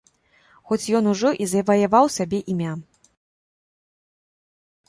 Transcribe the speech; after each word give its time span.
Хоць 0.69 0.91
ён 0.99 1.09
ужо 1.11 1.29
і 1.45 1.47
заваяваў 1.51 2.05
сабе 2.17 2.39
імя. 2.55 2.73